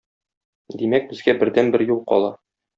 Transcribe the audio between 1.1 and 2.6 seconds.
безгә бердәнбер юл кала.